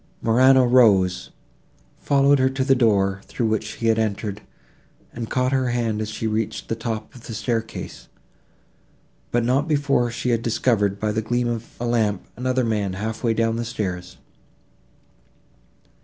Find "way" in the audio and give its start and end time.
13.23-13.35